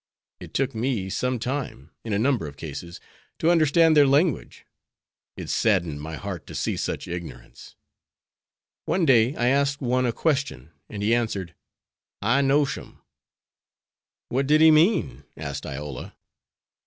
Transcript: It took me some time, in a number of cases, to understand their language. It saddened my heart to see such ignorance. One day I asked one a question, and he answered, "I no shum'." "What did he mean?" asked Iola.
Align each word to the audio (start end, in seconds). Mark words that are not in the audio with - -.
It 0.39 0.55
took 0.55 0.73
me 0.73 1.11
some 1.11 1.37
time, 1.37 1.91
in 2.03 2.11
a 2.11 2.17
number 2.17 2.47
of 2.47 2.57
cases, 2.57 2.99
to 3.37 3.51
understand 3.51 3.95
their 3.95 4.07
language. 4.07 4.65
It 5.37 5.47
saddened 5.51 6.01
my 6.01 6.15
heart 6.15 6.47
to 6.47 6.55
see 6.55 6.75
such 6.75 7.07
ignorance. 7.07 7.75
One 8.85 9.05
day 9.05 9.35
I 9.35 9.49
asked 9.49 9.79
one 9.79 10.07
a 10.07 10.11
question, 10.11 10.71
and 10.89 11.03
he 11.03 11.13
answered, 11.13 11.53
"I 12.19 12.41
no 12.41 12.65
shum'." 12.65 13.03
"What 14.29 14.47
did 14.47 14.59
he 14.59 14.71
mean?" 14.71 15.23
asked 15.37 15.67
Iola. 15.67 16.15